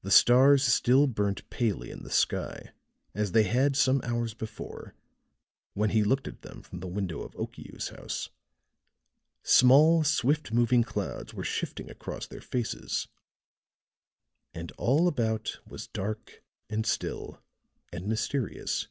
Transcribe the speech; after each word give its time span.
The 0.00 0.10
stars 0.10 0.64
still 0.64 1.06
burnt 1.06 1.50
palely 1.50 1.90
in 1.90 2.04
the 2.04 2.10
sky 2.10 2.70
as 3.14 3.32
they 3.32 3.42
had 3.42 3.76
some 3.76 4.00
hours 4.02 4.32
before 4.32 4.94
when 5.74 5.90
he 5.90 6.02
looked 6.04 6.26
at 6.26 6.40
them 6.40 6.62
from 6.62 6.80
the 6.80 6.86
window 6.86 7.20
of 7.20 7.34
Okiu's 7.34 7.88
house; 7.90 8.30
small, 9.42 10.04
swift 10.04 10.52
moving 10.52 10.82
clouds 10.82 11.34
were 11.34 11.44
shifting 11.44 11.90
across 11.90 12.26
their 12.26 12.40
faces; 12.40 13.08
and 14.54 14.72
all 14.78 15.06
about 15.06 15.58
was 15.66 15.86
dark 15.88 16.42
and 16.70 16.86
still 16.86 17.42
and 17.92 18.06
mysterious. 18.06 18.88